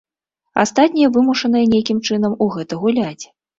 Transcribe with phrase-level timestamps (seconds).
[0.63, 3.25] Астатнія вымушаныя нейкім чынам у гэта гуляць.